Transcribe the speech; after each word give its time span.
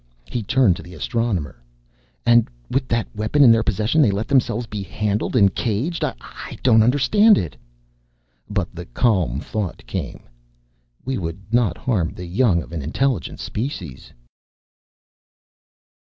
He 0.25 0.41
turned 0.41 0.75
to 0.77 0.81
the 0.81 0.95
Astronomer. 0.95 1.61
"And 2.25 2.49
with 2.71 2.87
that 2.87 3.05
weapon 3.15 3.43
in 3.43 3.51
their 3.51 3.61
possession 3.61 4.01
they 4.01 4.09
let 4.09 4.27
themselves 4.27 4.65
be 4.65 4.81
handled 4.81 5.35
and 5.35 5.53
caged? 5.53 6.03
I 6.03 6.57
don't 6.63 6.81
understand 6.81 7.37
it." 7.37 7.55
But 8.49 8.73
the 8.73 8.87
calm 8.87 9.39
thought 9.39 9.85
came, 9.85 10.21
"We 11.05 11.19
would 11.19 11.53
not 11.53 11.77
harm 11.77 12.13
the 12.15 12.25
young 12.25 12.63
of 12.63 12.71
an 12.71 12.81
intelligent 12.81 13.39
species." 13.39 14.11